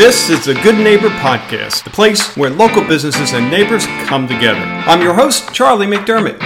[0.00, 4.58] This is the Good Neighbor Podcast, the place where local businesses and neighbors come together.
[4.58, 6.40] I'm your host, Charlie McDermott.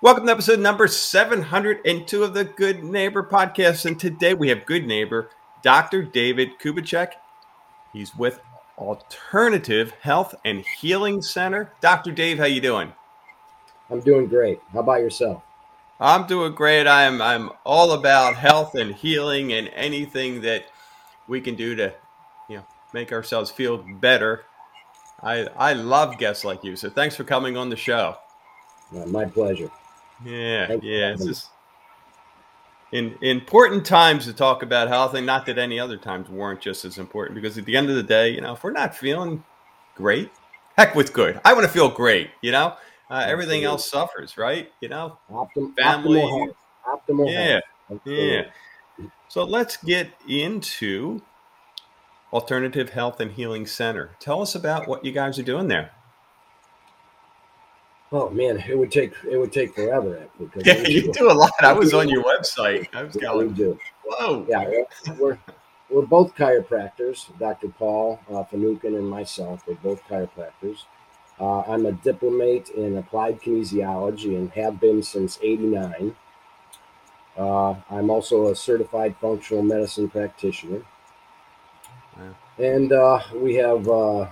[0.00, 3.84] Welcome to episode number 702 of the Good Neighbor Podcast.
[3.84, 5.28] And today we have Good Neighbor,
[5.60, 6.02] Dr.
[6.02, 7.08] David Kubicek.
[7.92, 8.40] He's with
[8.78, 11.70] Alternative Health and Healing Center.
[11.82, 12.12] Dr.
[12.12, 12.94] Dave, how you doing?
[13.90, 14.58] I'm doing great.
[14.72, 15.42] How about yourself?
[16.00, 16.86] I'm doing great.
[16.86, 20.64] I'm I'm all about health and healing and anything that
[21.28, 21.94] we can do to,
[22.48, 24.44] you know, make ourselves feel better.
[25.22, 28.16] I I love guests like you, so thanks for coming on the show.
[28.94, 29.70] Uh, my pleasure.
[30.24, 31.12] Yeah, yeah.
[31.12, 31.48] It's just
[32.92, 36.84] in important times to talk about health, and not that any other times weren't just
[36.84, 37.34] as important.
[37.34, 39.42] Because at the end of the day, you know, if we're not feeling
[39.96, 40.30] great,
[40.76, 41.40] heck with good.
[41.44, 42.30] I want to feel great.
[42.40, 42.74] You know,
[43.10, 44.70] uh, everything else suffers, right?
[44.80, 46.56] You know, Optim- family, optimal health.
[47.08, 48.00] Optimal yeah, health.
[48.04, 48.42] yeah.
[49.34, 51.20] So let's get into
[52.32, 54.10] Alternative Health and Healing Center.
[54.20, 55.90] Tell us about what you guys are doing there.
[58.12, 60.28] Oh man, it would take it would take forever.
[60.38, 61.50] Because yeah, you do a lot.
[61.58, 62.86] I was on your website.
[62.94, 63.78] I was yeah, going, we do.
[64.04, 64.46] Whoa.
[64.48, 64.84] Yeah,
[65.18, 65.36] we're
[65.90, 67.36] we're both chiropractors.
[67.36, 67.70] Dr.
[67.70, 69.64] Paul uh, Finucane and myself.
[69.66, 70.84] We're both chiropractors.
[71.40, 76.14] Uh, I'm a diplomate in applied kinesiology and have been since '89.
[77.36, 80.82] Uh, I'm also a certified functional medicine practitioner.
[82.58, 84.28] And uh, we have uh,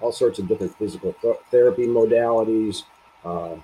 [0.00, 2.82] all sorts of different physical th- therapy modalities.
[3.24, 3.56] Uh,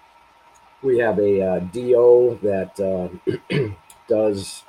[0.83, 3.69] we have a uh, DO that uh,
[4.09, 4.63] does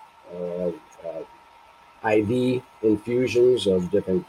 [2.03, 4.25] IV infusions of different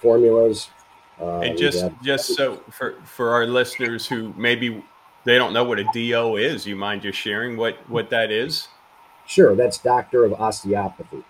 [0.00, 0.70] formulas.
[1.20, 4.84] and just have- just so for for our listeners who maybe
[5.28, 8.68] they don't know what a DO is, you mind just sharing what what that is?
[9.26, 11.22] Sure, that's Doctor of Osteopathy.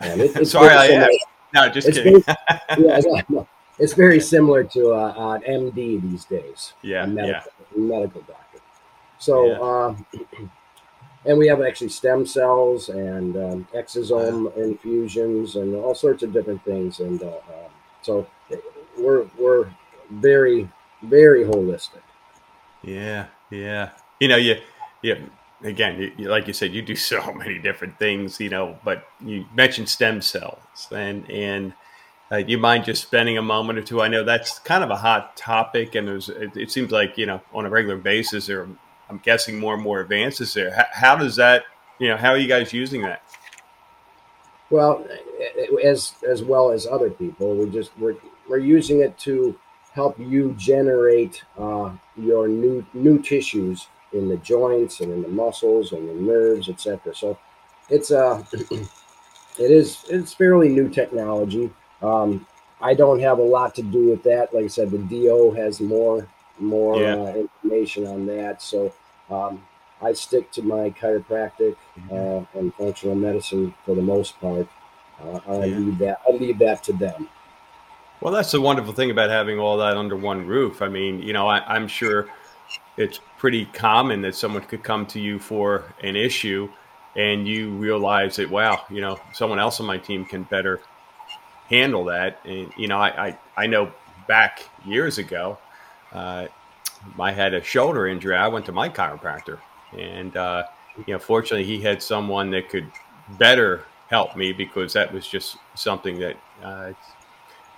[0.00, 1.18] And it, it's Sorry, I.
[1.52, 2.22] No, just it's kidding.
[2.22, 3.46] Very, yeah, no,
[3.78, 6.72] it's very similar to uh, an MD these days.
[6.80, 7.84] Yeah, medical, yeah.
[7.84, 8.58] medical doctor.
[9.18, 9.60] So, yeah.
[9.60, 10.46] uh,
[11.26, 16.32] and we have actually stem cells and um, exosome uh, infusions and all sorts of
[16.32, 17.00] different things.
[17.00, 18.26] And uh, um, so,
[18.98, 19.68] we're we're
[20.10, 20.70] very
[21.02, 22.00] very holistic.
[22.84, 23.90] Yeah, yeah.
[24.20, 24.56] You know, you,
[25.02, 25.30] you
[25.62, 28.40] again, you, you, like you said, you do so many different things.
[28.40, 31.74] You know, but you mentioned stem cells, and and
[32.30, 34.02] uh, you mind just spending a moment or two?
[34.02, 37.26] I know that's kind of a hot topic, and there's it, it seems like you
[37.26, 38.68] know on a regular basis, or
[39.08, 40.74] I'm guessing more and more advances there.
[40.74, 41.64] How, how does that?
[41.98, 43.22] You know, how are you guys using that?
[44.70, 45.06] Well,
[45.84, 48.16] as as well as other people, we just we're
[48.48, 49.58] we're using it to
[49.94, 55.92] help you generate uh, your new new tissues in the joints and in the muscles
[55.92, 57.14] and the nerves, etc.
[57.14, 57.38] So
[57.88, 58.44] it's a uh,
[59.58, 61.70] it is it's fairly new technology.
[62.02, 62.46] Um,
[62.80, 64.52] I don't have a lot to do with that.
[64.52, 66.28] Like I said, the DO has more
[66.58, 67.14] more yeah.
[67.14, 68.62] uh, information on that.
[68.62, 68.92] So
[69.30, 69.62] um,
[70.02, 72.14] I stick to my chiropractic mm-hmm.
[72.14, 74.68] uh, and functional medicine for the most part.
[75.22, 75.76] Uh, I yeah.
[75.76, 77.28] leave that I leave that to them.
[78.20, 80.80] Well, that's the wonderful thing about having all that under one roof.
[80.80, 82.28] I mean, you know, I, am sure
[82.96, 86.70] it's pretty common that someone could come to you for an issue
[87.16, 90.80] and you realize that, wow, you know, someone else on my team can better
[91.68, 92.40] handle that.
[92.44, 93.92] And, you know, I, I, I know
[94.26, 95.58] back years ago,
[96.12, 96.46] uh,
[97.18, 98.36] I had a shoulder injury.
[98.36, 99.58] I went to my chiropractor.
[99.96, 100.64] And, uh,
[101.06, 102.90] you know, fortunately, he had someone that could
[103.38, 106.92] better help me because that was just something that uh,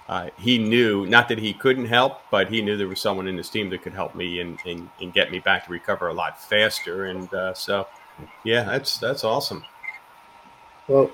[0.09, 3.37] uh, he knew not that he couldn't help, but he knew there was someone in
[3.37, 6.15] his team that could help me and, and, and get me back to recover a
[6.15, 7.07] lot faster.
[7.07, 7.89] And uh, so,
[8.45, 9.65] yeah, that's that's awesome.
[10.89, 11.11] Well,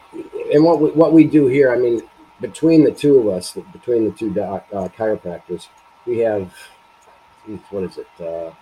[0.52, 2.02] and what we, what we do here, I mean,
[2.40, 5.68] between the two of us, between the two doc, uh, chiropractors,
[6.06, 6.52] we have
[7.70, 8.06] what is it?
[8.20, 8.52] Uh,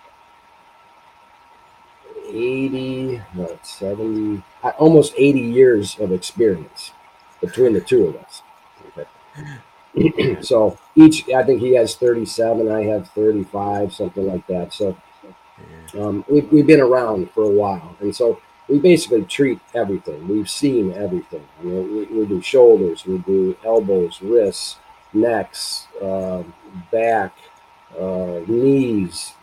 [2.27, 6.91] 80, what, 70, uh, almost 80 years of experience
[7.41, 8.41] between the two of us.
[8.87, 9.07] Okay.
[10.41, 14.73] so each, I think he has 37, I have 35, something like that.
[14.73, 14.95] So
[15.99, 17.95] um, we've, we've been around for a while.
[17.99, 20.27] And so we basically treat everything.
[20.27, 21.45] We've seen everything.
[21.59, 24.77] I mean, we, we do shoulders, we do elbows, wrists,
[25.13, 26.43] necks, uh,
[26.91, 27.35] back,
[27.99, 29.33] uh, knees,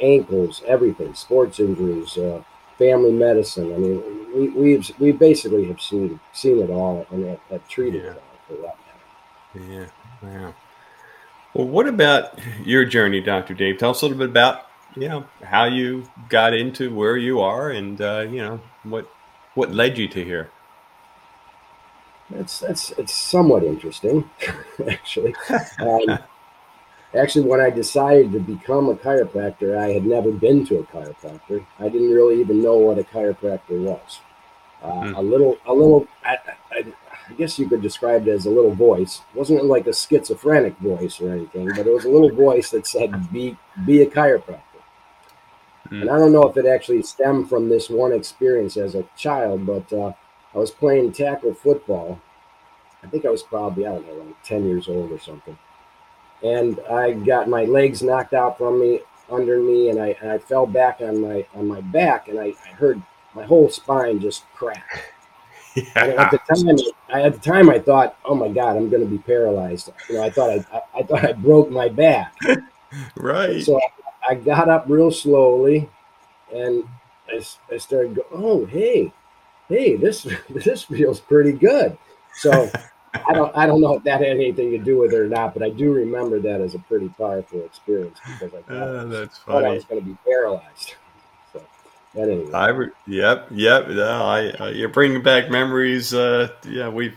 [0.00, 2.42] ankles, everything, sports injuries, uh,
[2.78, 3.72] family medicine.
[3.72, 4.02] I mean,
[4.34, 8.10] we, we've we basically have seen seen it all and have, have treated yeah.
[8.56, 8.76] it all.
[9.54, 9.86] Yeah.
[10.22, 10.54] Wow.
[11.54, 13.54] Well, what about your journey, Dr.
[13.54, 13.78] Dave?
[13.78, 14.66] Tell us a little bit about,
[14.96, 19.08] you know, how you got into where you are and, uh, you know, what,
[19.54, 20.50] what led you to here.
[22.30, 24.28] That's that's it's somewhat interesting,
[24.88, 25.34] actually.
[25.78, 26.18] Um,
[27.14, 31.64] actually, when I decided to become a chiropractor, I had never been to a chiropractor.
[31.78, 34.20] I didn't really even know what a chiropractor was.
[34.82, 35.16] Uh, mm.
[35.16, 36.06] A little, a little.
[36.24, 36.38] I,
[37.28, 39.22] I, guess you could describe it as a little voice.
[39.34, 42.86] It wasn't like a schizophrenic voice or anything, but it was a little voice that
[42.86, 43.56] said, "Be,
[43.86, 44.60] be a chiropractor."
[45.90, 46.02] Mm.
[46.02, 49.66] And I don't know if it actually stemmed from this one experience as a child,
[49.66, 50.12] but uh,
[50.54, 52.20] I was playing tackle football.
[53.02, 55.58] I think I was probably, I don't know, like 10 years old or something.
[56.42, 59.00] And I got my legs knocked out from me
[59.30, 62.54] under me and I, and I fell back on my on my back and I,
[62.66, 63.02] I heard
[63.34, 65.14] my whole spine just crack.
[65.96, 66.22] Yeah.
[66.22, 66.76] at the time,
[67.12, 70.16] I, at the time, I thought, "Oh my God, I'm going to be paralyzed." You
[70.16, 72.34] know, I thought I, I, I thought I broke my back.
[73.16, 73.60] right.
[73.64, 75.88] So I, I got up real slowly,
[76.54, 76.84] and
[77.28, 77.42] I,
[77.72, 79.12] I started going, "Oh, hey,
[79.68, 81.98] hey, this this feels pretty good."
[82.34, 82.70] So
[83.28, 85.54] I don't I don't know if that had anything to do with it or not,
[85.54, 89.38] but I do remember that as a pretty powerful experience because I thought, uh, that's
[89.38, 89.58] funny.
[89.58, 90.94] Thought I was going to be paralyzed.
[92.14, 92.52] So, anyway.
[92.52, 93.88] I re- yep yep.
[93.88, 96.14] No, I uh, you're bringing back memories.
[96.14, 97.12] Uh, yeah, we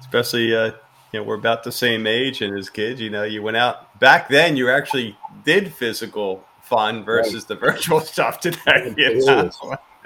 [0.00, 0.72] especially uh,
[1.12, 3.98] you know we're about the same age, and as kids, you know, you went out
[4.00, 4.56] back then.
[4.56, 7.48] You actually did physical fun versus right.
[7.48, 8.94] the virtual stuff today.
[8.96, 9.50] You know?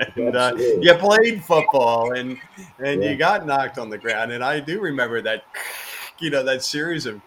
[0.17, 2.39] and uh, you played football and
[2.79, 3.11] and yeah.
[3.11, 4.33] you got knocked on the ground.
[4.33, 5.45] And I do remember that,
[6.19, 7.21] you know, that series of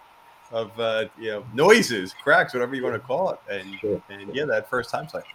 [0.51, 3.39] of uh, you know noises, cracks, whatever you want to call it.
[3.49, 4.01] And sure.
[4.09, 5.25] and yeah, that first time like,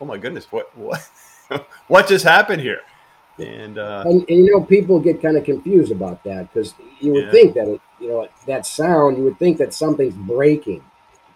[0.00, 1.08] oh my goodness, what what
[1.88, 2.80] what just happened here?
[3.38, 7.12] And, uh, and, and you know, people get kind of confused about that because you
[7.12, 7.30] would yeah.
[7.30, 10.82] think that it, you know that sound, you would think that something's breaking.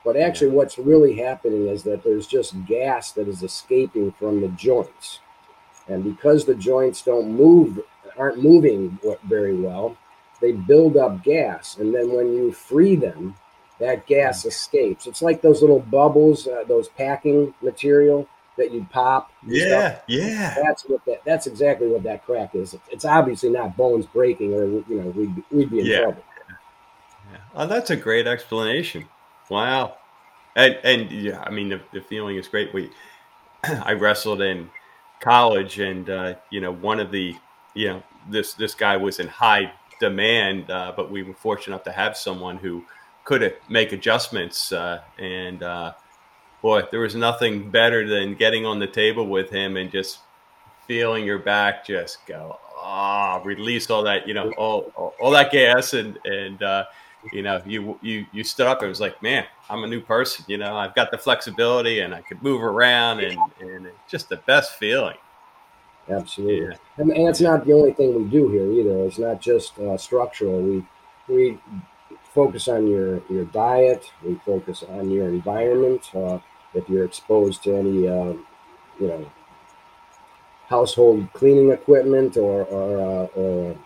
[0.05, 0.55] But actually, yeah.
[0.55, 5.21] what's really happening is that there's just gas that is escaping from the joints.
[5.87, 7.81] And because the joints don't move,
[8.19, 9.97] aren't moving very well,
[10.41, 11.77] they build up gas.
[11.77, 13.37] And then when you free them,
[13.79, 15.07] that gas escapes.
[15.07, 18.29] It's like those little bubbles, uh, those packing material
[18.63, 19.33] that you pop.
[19.47, 20.03] Yeah, stuff.
[20.07, 20.55] yeah.
[20.63, 21.25] That's what that.
[21.25, 22.77] That's exactly what that crack is.
[22.91, 26.01] It's obviously not bones breaking, or you know, we'd we'd be in yeah.
[26.01, 26.25] trouble.
[27.31, 27.39] Yeah.
[27.55, 29.09] Oh, that's a great explanation.
[29.49, 29.97] Wow.
[30.57, 32.73] And and yeah, I mean the, the feeling is great.
[32.73, 32.91] We
[33.65, 34.71] I wrestled in
[35.21, 37.35] college, and uh, you know, one of the
[37.75, 41.85] you know this this guy was in high demand, uh, but we were fortunate enough
[41.85, 42.85] to have someone who
[43.25, 44.73] could make adjustments.
[44.73, 45.93] Uh, and uh,
[46.63, 50.21] boy, there was nothing better than getting on the table with him and just
[50.87, 55.53] feeling your back just go ah, release all that you know all all, all that
[55.53, 56.85] gas and and uh,
[57.31, 60.45] you know, you you you stood up and was like, man, I'm a new person.
[60.49, 64.29] You know, I've got the flexibility and I could move around, and and it's just
[64.29, 65.17] the best feeling.
[66.09, 66.77] Absolutely, yeah.
[66.97, 69.05] and, and that's not the only thing we do here either.
[69.05, 70.61] It's not just uh, structural.
[70.61, 70.85] We
[71.29, 71.59] we
[72.35, 74.11] focus on your your diet.
[74.25, 76.11] We focus on your environment.
[76.15, 76.39] Uh,
[76.75, 78.35] if you're exposed to any, uh,
[79.01, 79.27] you know,
[80.69, 83.77] household cleaning equipment or or, uh, or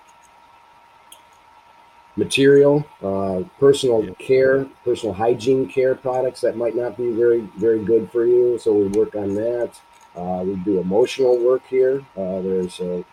[2.17, 8.11] material, uh, personal care, personal hygiene care products that might not be very, very good
[8.11, 8.59] for you.
[8.59, 9.79] So we work on that.
[10.17, 12.01] Uh, we do emotional work here.
[12.17, 13.05] Uh, there's a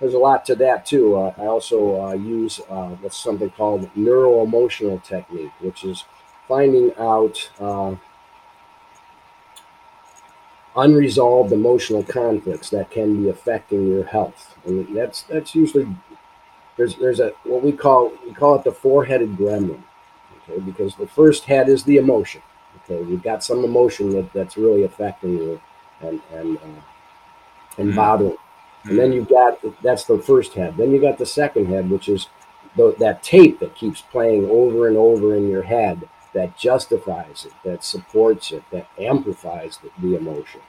[0.00, 1.16] there's a lot to that too.
[1.16, 6.04] Uh, I also uh, use uh, what's something called neuro emotional technique, which is
[6.48, 7.50] finding out
[10.76, 15.86] unresolved emotional conflicts that can be affecting your health, and that's that's usually
[16.76, 19.82] there's there's a what we call we call it the four-headed gremlin
[20.48, 20.60] okay?
[20.60, 22.42] Because the first head is the emotion
[22.84, 22.98] okay?
[23.08, 25.60] You've got some emotion that, that's really affecting you
[26.00, 26.80] and and uh,
[27.78, 28.36] and mm bothering
[28.84, 30.76] and then you've got that's the first head.
[30.76, 32.28] Then you got the second head which is
[32.76, 37.52] the, that tape that keeps playing over and over in your head that justifies it
[37.64, 40.60] that supports it that amplifies the, the emotion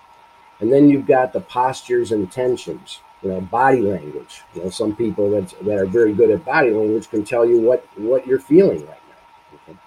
[0.60, 4.44] and then you've got the postures and tensions you know, body language.
[4.54, 7.60] You know, some people that, that are very good at body language can tell you
[7.60, 9.56] what, what you're feeling right now.
[9.56, 9.80] Okay?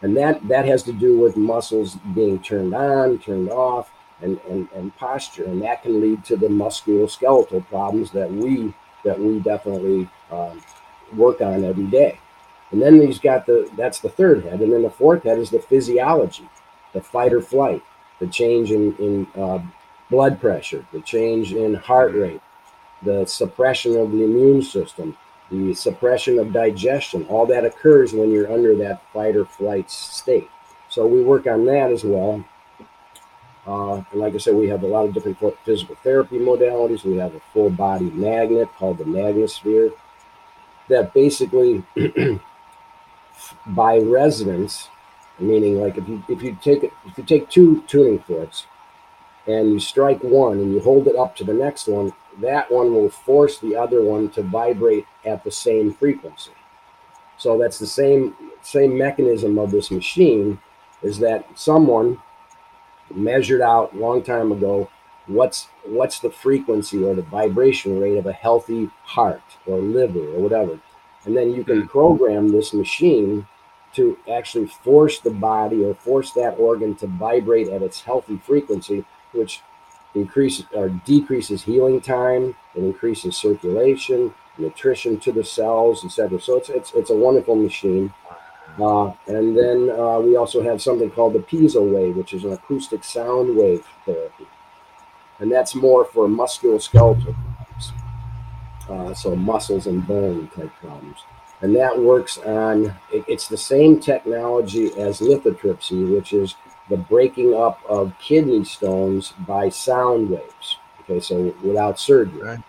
[0.00, 3.90] And that, that has to do with muscles being turned on, turned off,
[4.22, 5.44] and, and, and posture.
[5.44, 8.74] And that can lead to the musculoskeletal problems that we
[9.04, 10.60] that we definitely um,
[11.14, 12.18] work on every day.
[12.72, 15.50] And then he's got the that's the third head, and then the fourth head is
[15.50, 16.48] the physiology,
[16.92, 17.82] the fight or flight,
[18.18, 19.60] the change in in uh,
[20.10, 22.40] blood pressure, the change in heart rate,
[23.02, 25.16] the suppression of the immune system,
[25.50, 30.48] the suppression of digestion, all that occurs when you're under that fight or flight state.
[30.88, 32.44] So we work on that as well.
[33.66, 37.04] Uh, and like I said, we have a lot of different physical therapy modalities.
[37.04, 39.92] We have a full body magnet called the Magnosphere.
[40.88, 41.84] that basically
[43.66, 44.88] by resonance,
[45.38, 48.66] meaning like if you if you take if you take two tuning forks
[49.46, 52.92] and you strike one and you hold it up to the next one, that one
[52.92, 56.52] will force the other one to vibrate at the same frequency.
[57.38, 60.58] So that's the same same mechanism of this machine
[61.02, 62.20] is that someone
[63.14, 64.90] measured out a long time ago
[65.26, 70.40] what's what's the frequency or the vibration rate of a healthy heart or liver or
[70.40, 70.80] whatever
[71.26, 73.46] and then you can program this machine
[73.92, 79.04] to actually force the body or force that organ to vibrate at its healthy frequency
[79.32, 79.60] which
[80.14, 86.70] increases or decreases healing time it increases circulation nutrition to the cells etc so it's,
[86.70, 88.12] it's it's a wonderful machine.
[88.80, 92.52] Uh, and then uh, we also have something called the piezo wave which is an
[92.52, 94.46] acoustic sound wave therapy.
[95.38, 97.34] And that's more for musculoskeletal.
[98.88, 101.18] Uh, so muscles and bone type problems.
[101.60, 106.54] And that works on, it, it's the same technology as lithotripsy, which is
[106.88, 110.78] the breaking up of kidney stones by sound waves.
[111.00, 112.42] Okay, so without surgery.
[112.42, 112.62] Right.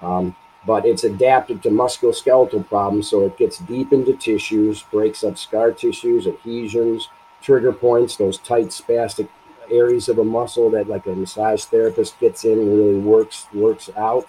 [0.00, 0.36] Um,
[0.66, 5.72] but it's adapted to musculoskeletal problems, so it gets deep into tissues, breaks up scar
[5.72, 7.08] tissues, adhesions,
[7.40, 9.28] trigger points, those tight spastic
[9.70, 13.88] areas of a muscle that like a massage therapist gets in and really works works
[13.96, 14.26] out.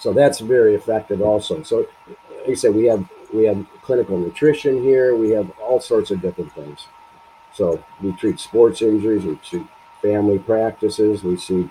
[0.00, 1.62] So that's very effective also.
[1.62, 5.14] So like I said, we have we have clinical nutrition here.
[5.14, 6.86] We have all sorts of different things.
[7.52, 9.66] So we treat sports injuries, we treat
[10.00, 11.68] family practices, we see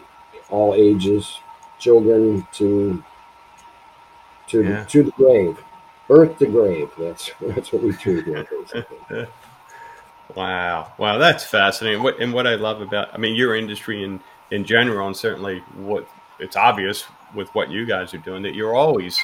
[0.50, 1.39] all ages,
[1.79, 3.03] children to
[4.48, 4.83] to yeah.
[4.83, 5.63] the, to the grave,
[6.07, 6.91] birth to grave.
[6.98, 8.48] That's that's what we treat here.
[8.50, 9.27] Basically.
[10.36, 12.03] Wow, wow, that's fascinating.
[12.03, 14.19] What and what I love about, I mean, your industry in
[14.51, 16.07] in general, and certainly what
[16.39, 17.05] it's obvious
[17.36, 19.19] with what you guys are doing that you're always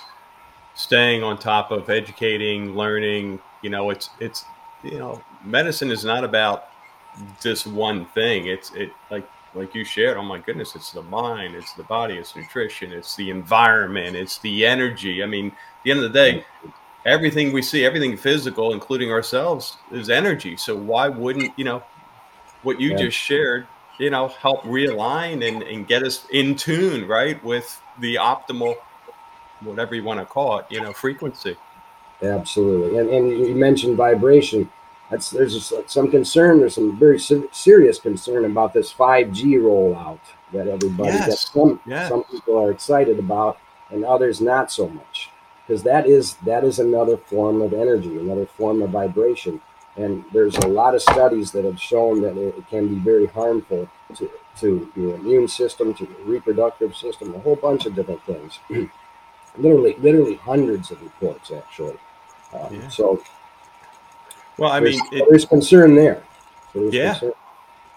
[0.75, 3.39] staying on top of educating, learning.
[3.61, 4.45] You know, it's it's
[4.83, 6.65] you know, medicine is not about
[7.41, 8.47] this one thing.
[8.47, 10.17] It's it like like you shared.
[10.17, 14.37] Oh my goodness, it's the mind, it's the body, it's nutrition, it's the environment, it's
[14.39, 15.23] the energy.
[15.23, 16.45] I mean, at the end of the day,
[17.05, 20.57] everything we see, everything physical, including ourselves, is energy.
[20.57, 21.83] So why wouldn't you know
[22.63, 22.97] what you yeah.
[22.97, 23.67] just shared?
[23.97, 28.75] You know, help realign and, and get us in tune, right, with the optimal,
[29.61, 31.55] whatever you want to call it, you know, frequency.
[32.21, 34.69] Absolutely, and and you mentioned vibration.
[35.09, 36.59] That's there's uh, some concern.
[36.59, 40.19] There's some very serious concern about this 5G rollout
[40.51, 41.27] that everybody, yes.
[41.27, 43.59] that some some people are excited about,
[43.91, 45.29] and others not so much
[45.65, 49.61] because that is that is another form of energy, another form of vibration.
[49.97, 53.89] And there's a lot of studies that have shown that it, can be very harmful
[54.15, 58.59] to, to your immune system, to your reproductive system, a whole bunch of different things.
[59.57, 61.97] literally, literally hundreds of reports actually.
[62.53, 62.87] Um, yeah.
[62.89, 63.23] So,
[64.57, 66.23] well, I mean, it, there's concern there.
[66.73, 67.13] So yeah.
[67.13, 67.33] Concern.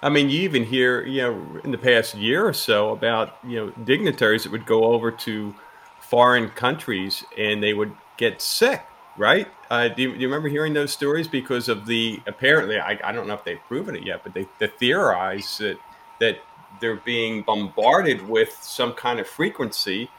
[0.00, 3.56] I mean, you even hear, you know, in the past year or so about, you
[3.56, 5.54] know, dignitaries that would go over to
[6.00, 8.82] foreign countries and they would get sick,
[9.18, 9.48] right?
[9.70, 11.28] Uh, do, you, do, you, remember hearing those stories?
[11.28, 14.46] Because of the apparently, I, I don't know if they've proven it yet, but they,
[14.58, 15.78] they theorize that
[16.20, 16.38] that
[16.80, 20.10] they're being bombarded with some kind of frequency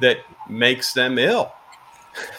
[0.00, 0.18] that
[0.48, 1.52] makes them ill.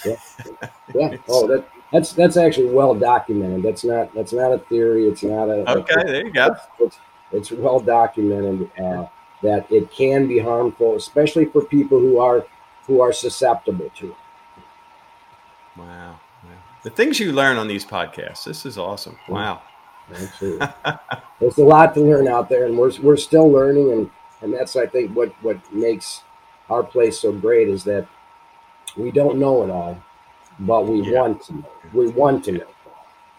[0.06, 0.16] yeah.
[0.96, 1.18] yeah.
[1.30, 3.64] Oh, that, that's that's actually well documented.
[3.64, 5.08] That's not that's not a theory.
[5.08, 6.04] It's not a okay.
[6.06, 6.56] there you go.
[6.80, 7.00] It's,
[7.32, 9.06] it's well documented uh,
[9.44, 12.46] that it can be harmful, especially for people who are
[12.88, 14.16] who are susceptible to it.
[15.78, 16.20] Wow.
[16.44, 16.50] wow.
[16.84, 18.44] The things you learn on these podcasts.
[18.44, 19.18] This is awesome.
[19.28, 19.62] Wow.
[20.14, 20.68] Absolutely.
[21.40, 24.10] There's a lot to learn out there and we're we're still learning and
[24.42, 26.24] and that's I think what what makes
[26.70, 28.08] our place so great is that
[28.98, 30.02] we don't know it all,
[30.60, 31.20] but we yeah.
[31.20, 31.70] want to know.
[31.94, 32.68] We want to know.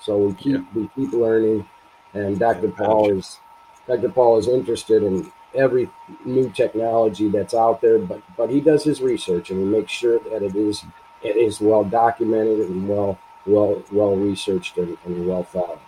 [0.01, 0.65] So we keep yeah.
[0.75, 1.69] we keep learning
[2.15, 2.69] and Dr.
[2.69, 3.39] Paul is
[3.87, 4.09] Dr.
[4.09, 5.91] Paul is interested in every
[6.25, 10.19] new technology that's out there, but but he does his research and he makes sure
[10.31, 10.85] that it is
[11.23, 15.81] it is well documented and well well well researched and, and well thought.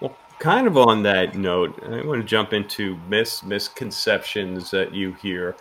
[0.00, 5.12] Well, kind of on that note, I want to jump into mis misconceptions that you
[5.14, 5.56] hear,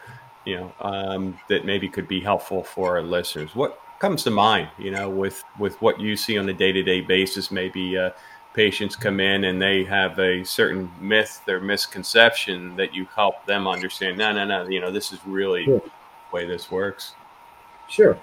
[0.45, 3.55] you know, um, that maybe could be helpful for our listeners.
[3.55, 6.83] What comes to mind, you know, with with what you see on a day to
[6.83, 7.97] day basis, maybe.
[7.97, 8.11] Uh,
[8.53, 13.67] patients come in and they have a certain myth or misconception that you help them
[13.67, 15.81] understand no no no you know this is really the
[16.31, 17.15] way this works
[17.89, 18.17] sure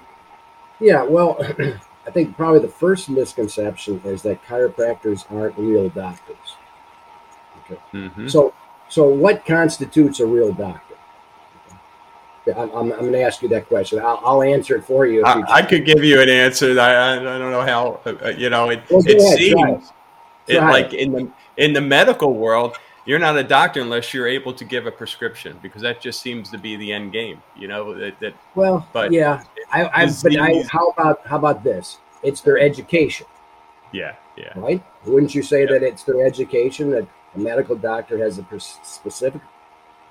[0.80, 1.36] yeah well
[2.06, 6.56] i think probably the first misconception is that chiropractors aren't real doctors
[7.64, 8.28] okay mm-hmm.
[8.28, 8.54] so
[8.88, 10.92] so what constitutes a real doctor
[12.46, 14.00] I'm, I'm, I'm going to ask you that question.
[14.00, 15.22] I'll, I'll answer it for you.
[15.24, 16.78] I, you I, could give you an answer.
[16.78, 18.00] I, I don't know how.
[18.04, 19.92] Uh, you know, it, well, it ahead, seems
[20.48, 24.52] it, like in the in the medical world, you're not a doctor unless you're able
[24.54, 27.42] to give a prescription because that just seems to be the end game.
[27.56, 28.18] You know that.
[28.20, 29.42] that well, but yeah,
[29.72, 31.98] I, I but I, how about how about this?
[32.22, 33.26] It's their education.
[33.92, 34.52] Yeah, yeah.
[34.56, 34.82] Right?
[35.04, 35.72] Wouldn't you say yeah.
[35.72, 39.42] that it's their education that a medical doctor has a specific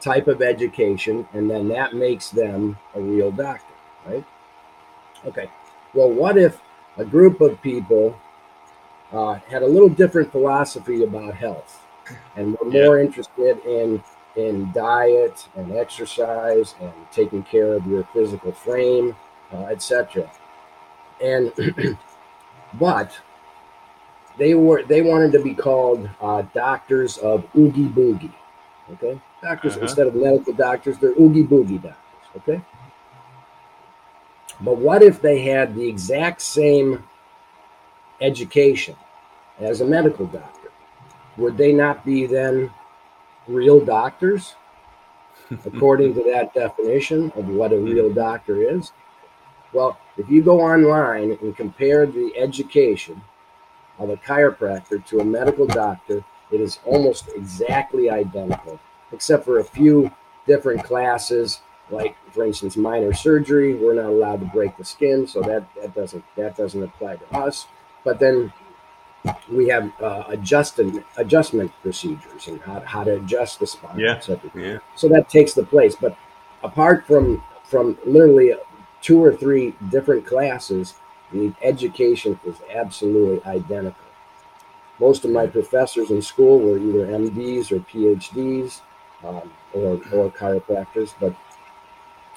[0.01, 3.73] type of education, and then that makes them a real doctor,
[4.05, 4.25] right?
[5.25, 5.49] Okay.
[5.93, 6.59] Well, what if
[6.97, 8.19] a group of people
[9.11, 11.80] uh, had a little different philosophy about health
[12.35, 13.05] and were more yeah.
[13.05, 14.03] interested in
[14.35, 19.15] in diet and exercise and taking care of your physical frame,
[19.53, 20.31] uh, etc.
[21.21, 21.51] And
[22.75, 23.19] but
[24.37, 28.33] they were they wanted to be called uh, doctors of oogie boogie.
[28.93, 29.83] Okay, doctors uh-huh.
[29.83, 31.97] instead of medical doctors, they're oogie boogie doctors.
[32.37, 32.61] Okay,
[34.61, 37.03] but what if they had the exact same
[38.21, 38.95] education
[39.59, 40.60] as a medical doctor?
[41.37, 42.71] Would they not be then
[43.47, 44.55] real doctors?
[45.65, 47.85] according to that definition of what a hmm.
[47.85, 48.91] real doctor is.
[49.73, 53.21] Well, if you go online and compare the education
[53.99, 58.79] of a chiropractor to a medical doctor, it is almost exactly identical,
[59.13, 60.11] except for a few
[60.45, 61.61] different classes.
[61.89, 65.95] Like, for instance, minor surgery, we're not allowed to break the skin, so that, that
[65.95, 67.67] doesn't that doesn't apply to us.
[68.03, 68.51] But then
[69.49, 74.19] we have uh, adjustment adjustment procedures and how, how to adjust the spine, yeah.
[74.55, 74.79] Yeah.
[74.95, 75.95] So that takes the place.
[75.95, 76.17] But
[76.63, 78.53] apart from from literally
[79.01, 80.95] two or three different classes,
[81.31, 84.05] the education is absolutely identical.
[84.99, 88.81] Most of my professors in school were either MDs or PhDs
[89.23, 91.35] um, or, or chiropractors, but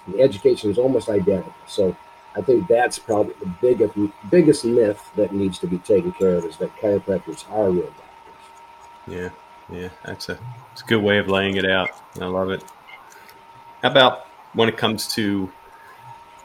[0.09, 1.53] the education is almost identical.
[1.67, 1.97] So
[2.37, 3.95] I think that's probably the biggest
[4.31, 8.05] biggest myth that needs to be taken care of is that chiropractors are real doctors.
[9.07, 9.29] Yeah,
[9.70, 10.38] yeah, that's a
[10.73, 11.90] it's a good way of laying it out.
[12.20, 12.64] I love it.
[13.83, 15.51] How about when it comes to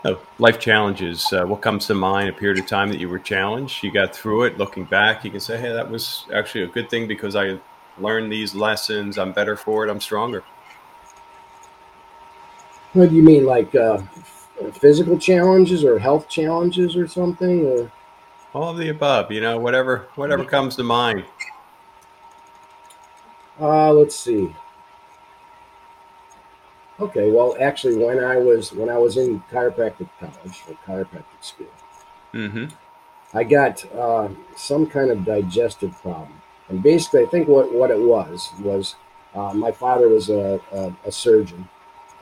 [0.06, 1.32] Oh, life challenges.
[1.34, 2.30] Uh, what comes to mind?
[2.30, 4.58] A period of time that you were challenged, you got through it.
[4.58, 7.60] Looking back, you can say, "Hey, that was actually a good thing because I
[7.98, 9.18] learned these lessons.
[9.18, 9.90] I'm better for it.
[9.90, 10.44] I'm stronger."
[12.94, 14.02] What do you mean, like uh,
[14.74, 17.66] physical challenges or health challenges or something?
[17.66, 17.92] Or
[18.54, 19.32] all of the above.
[19.32, 21.26] You know, whatever whatever comes to mind.
[23.60, 24.56] Uh, let's see.
[27.00, 31.68] Okay, well, actually, when I was when I was in chiropractic college or chiropractic school,
[32.34, 32.66] mm-hmm.
[33.34, 38.00] I got uh, some kind of digestive problem, and basically, I think what what it
[38.00, 38.96] was was
[39.34, 41.70] uh, my father was a, a, a surgeon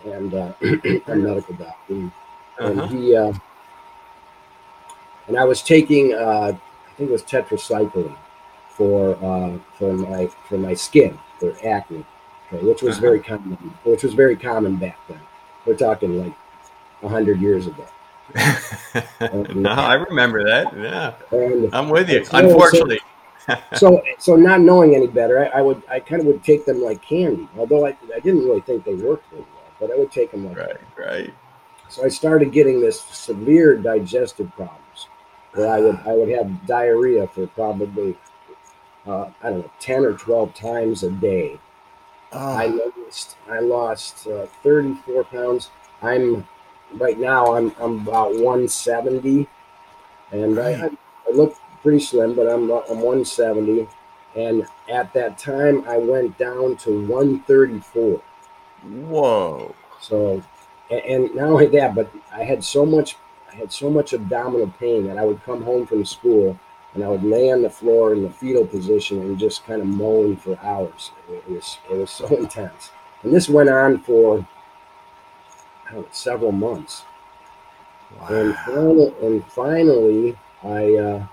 [0.05, 0.53] and uh,
[1.07, 2.11] a medical doctor,
[2.59, 2.83] uh-huh.
[2.83, 3.33] and he uh,
[5.27, 8.17] and I was taking uh, I think it was tetracycline
[8.69, 12.05] for uh, for my for my skin for acne
[12.51, 13.01] okay, which was uh-huh.
[13.01, 15.19] very common, which was very common back then.
[15.65, 16.33] We're talking like
[17.03, 17.85] hundred years ago.
[19.53, 20.73] no, I remember that.
[20.77, 22.25] Yeah, and, I'm with you.
[22.25, 22.99] So, Unfortunately.
[23.75, 26.81] so, so not knowing any better, I, I, would, I kind of would take them
[26.81, 27.47] like candy.
[27.57, 30.47] Although I, I didn't really think they worked very well, but I would take them
[30.47, 31.33] like right, right.
[31.89, 35.07] So I started getting this severe digestive problems,
[35.53, 38.17] where I would, I would have diarrhea for probably,
[39.05, 41.59] uh, I don't know, ten or twelve times a day
[42.31, 42.53] Oh.
[42.53, 45.71] I lost I lost uh, 34 pounds.
[46.01, 46.47] I'm
[46.93, 49.47] right now I'm I'm about 170,
[50.31, 50.75] and right.
[50.75, 53.87] I, I look pretty slim, but I'm I'm 170.
[54.35, 58.21] And at that time, I went down to 134.
[58.83, 59.73] Whoa!
[59.99, 60.43] So,
[60.89, 63.17] and, and not only that, but I had so much
[63.51, 66.59] I had so much abdominal pain that I would come home from school
[66.93, 69.87] and I would lay on the floor in the fetal position and just kind of
[69.87, 71.11] moan for hours.
[71.29, 72.91] It was it was so intense,
[73.23, 74.45] and this went on for
[75.91, 77.03] know, several months.
[78.19, 78.27] Wow.
[78.29, 81.27] And finally, and finally, I uh,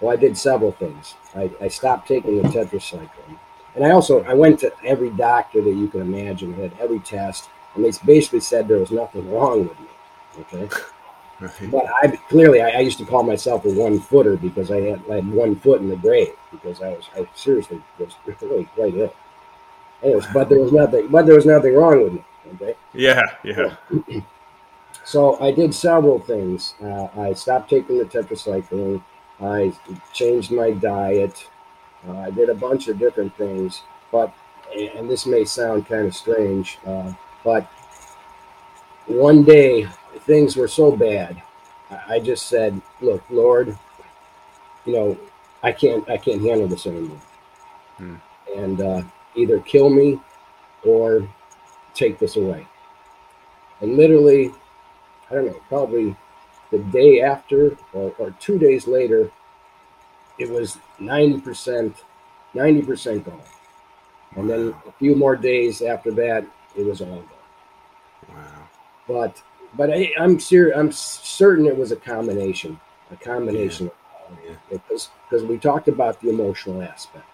[0.00, 1.14] well, I did several things.
[1.34, 3.38] I, I stopped taking the tetracycline,
[3.74, 7.48] and I also I went to every doctor that you can imagine, had every test,
[7.74, 9.86] and they basically said there was nothing wrong with me.
[10.40, 10.68] Okay.
[11.40, 11.70] Right.
[11.72, 15.02] But I clearly I, I, used to call myself a one footer because I had,
[15.10, 18.94] I had one foot in the grave because I was I seriously was really quite
[18.94, 19.12] ill.
[20.04, 22.24] Anyways, but there was nothing but there was nothing wrong with me.
[22.54, 22.76] Okay.
[22.92, 23.74] Yeah, yeah.
[25.04, 26.74] So I did several things.
[26.82, 29.02] Uh, I stopped taking the tetracycline.
[29.40, 29.72] I
[30.12, 31.48] changed my diet.
[32.08, 34.32] Uh, I did a bunch of different things, but
[34.74, 37.12] and this may sound kind of strange, uh,
[37.44, 37.66] but
[39.06, 39.86] one day
[40.20, 41.42] things were so bad.
[42.08, 43.76] I just said, "Look, Lord,
[44.86, 45.18] you know,
[45.62, 47.20] I can't, I can't handle this anymore,
[47.98, 48.16] hmm.
[48.56, 49.02] and uh,
[49.34, 50.20] either kill me
[50.84, 51.28] or
[51.94, 52.66] take this away."
[53.80, 54.52] And literally,
[55.30, 56.16] I don't know, probably
[56.70, 59.30] the day after or, or two days later,
[60.38, 62.04] it was ninety percent,
[62.54, 63.40] ninety percent gone.
[64.36, 68.34] And then a few more days after that, it was all gone.
[68.34, 68.68] Wow.
[69.08, 69.42] But
[69.74, 70.76] but I, am serious.
[70.76, 72.78] I'm certain it was a combination,
[73.10, 73.90] a combination,
[74.44, 74.54] yeah.
[74.70, 77.26] because because we talked about the emotional aspect.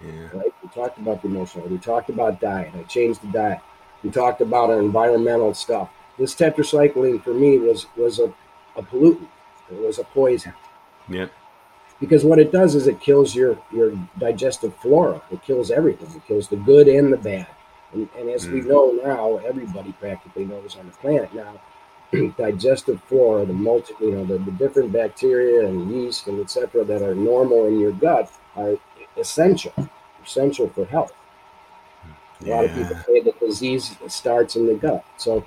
[0.00, 0.28] Yeah.
[0.32, 0.52] Right.
[0.62, 1.66] We talked about the emotional.
[1.68, 2.72] We talked about diet.
[2.74, 3.60] I changed the diet.
[4.02, 5.90] We talked about our environmental stuff.
[6.18, 8.32] This tetracycline for me was was a,
[8.76, 9.28] a pollutant.
[9.70, 10.54] It was a poison.
[11.08, 11.28] Yeah.
[12.00, 15.22] because what it does is it kills your your digestive flora.
[15.30, 16.08] It kills everything.
[16.14, 17.46] It kills the good and the bad.
[17.92, 18.52] And, and as mm.
[18.52, 21.60] we know now, everybody practically knows on the planet now,
[22.38, 26.84] digestive flora, the multi, you know, the, the different bacteria and yeast and etc.
[26.84, 28.76] that are normal in your gut are
[29.16, 29.72] essential,
[30.24, 31.12] essential for health.
[32.40, 32.54] A yeah.
[32.54, 35.04] lot of people say that disease starts in the gut.
[35.16, 35.44] So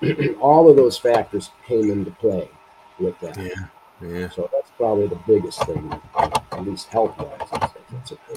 [0.40, 2.48] all of those factors came into play
[2.98, 3.36] with that.
[3.36, 3.66] Yeah.
[4.00, 4.28] Yeah.
[4.30, 7.70] So that's probably the biggest thing, at least health wise.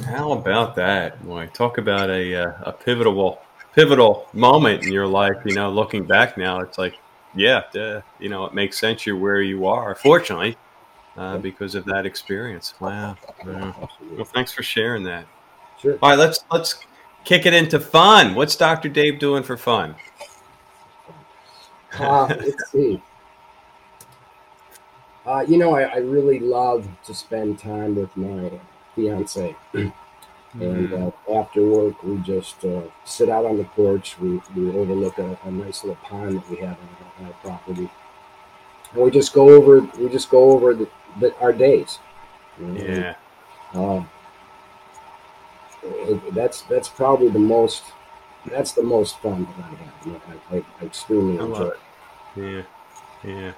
[0.05, 1.23] How about that?
[1.23, 3.41] Boy, talk about a uh, a pivotal
[3.73, 5.35] pivotal moment in your life.
[5.45, 6.97] You know, looking back now, it's like,
[7.35, 9.95] yeah, duh, you know, it makes sense you're where you are.
[9.95, 10.57] Fortunately,
[11.17, 12.73] uh, because of that experience.
[12.79, 13.17] Wow.
[13.45, 13.89] wow.
[14.11, 15.25] Well, thanks for sharing that.
[15.79, 15.97] Sure.
[16.01, 16.85] All right, let's let's
[17.23, 18.35] kick it into fun.
[18.35, 18.89] What's Dr.
[18.89, 19.95] Dave doing for fun?
[21.99, 23.01] Uh, let's see.
[25.25, 28.49] Uh, you know, I, I, really love to spend time with my
[28.95, 29.56] fiance.
[29.73, 29.91] and
[30.89, 31.34] mm-hmm.
[31.34, 34.19] uh, after work, we just uh, sit out on the porch.
[34.19, 37.89] We, we overlook a, a nice little pond that we have on, on, our property,
[38.93, 39.80] and we just go over.
[39.80, 41.99] We just go over the, the, our days.
[42.60, 42.84] You know?
[42.84, 43.15] Yeah.
[43.73, 44.04] Uh,
[45.84, 47.84] it, that's that's probably the most.
[48.45, 50.21] That's the most fun that I have.
[50.51, 51.80] I, I, I extremely enjoy it.
[52.36, 52.65] it.
[53.23, 53.32] Yeah.
[53.32, 53.51] Yeah.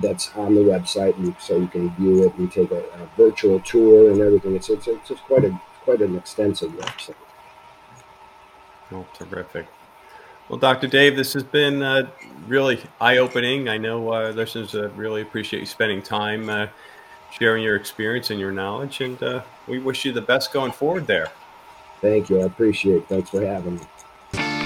[0.00, 3.60] that's on the website, and so you can view it and take a, a virtual
[3.60, 4.56] tour and everything.
[4.56, 7.14] It's it's, it's quite a quite an extensive website.
[8.92, 9.66] Oh, terrific.
[10.48, 10.86] Well, Dr.
[10.86, 12.10] Dave, this has been uh,
[12.46, 13.68] really eye opening.
[13.68, 16.66] I know uh, listeners uh, really appreciate you spending time uh,
[17.30, 21.06] sharing your experience and your knowledge, and uh, we wish you the best going forward
[21.06, 21.28] there.
[22.00, 22.40] Thank you.
[22.40, 23.08] I appreciate it.
[23.08, 23.82] Thanks for having me.